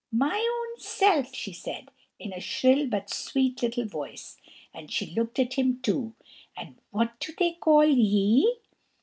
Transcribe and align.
"My 0.11 0.39
own 0.51 0.79
self," 0.81 1.35
she 1.35 1.53
said 1.53 1.89
in 2.17 2.33
a 2.33 2.39
shrill 2.39 2.87
but 2.87 3.11
sweet 3.11 3.61
little 3.61 3.85
voice, 3.85 4.35
and 4.73 4.91
she 4.91 5.05
looked 5.11 5.37
at 5.37 5.53
him 5.53 5.79
too. 5.83 6.15
"And 6.57 6.79
what 6.89 7.19
do 7.19 7.35
they 7.37 7.51
call 7.51 7.85
ye?" 7.85 8.61